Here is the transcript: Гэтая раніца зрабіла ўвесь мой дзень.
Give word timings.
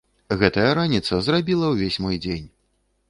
Гэтая 0.43 0.69
раніца 0.79 1.19
зрабіла 1.27 1.69
ўвесь 1.75 2.01
мой 2.07 2.17
дзень. 2.25 2.47